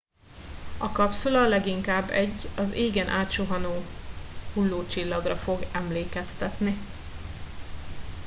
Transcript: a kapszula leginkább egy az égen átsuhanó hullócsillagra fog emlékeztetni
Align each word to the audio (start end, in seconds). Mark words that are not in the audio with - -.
a 0.79 0.91
kapszula 0.91 1.47
leginkább 1.47 2.09
egy 2.09 2.47
az 2.57 2.71
égen 2.71 3.07
átsuhanó 3.09 3.81
hullócsillagra 4.53 5.35
fog 5.35 5.65
emlékeztetni 5.73 6.77